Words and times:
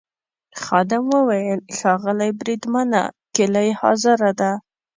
خادم 0.61 1.03
وویل: 1.13 1.59
ښاغلی 1.77 2.31
بریدمنه 2.39 3.01
کیلۍ 3.35 3.69
حاضره 3.79 4.29
ده. 4.39 4.51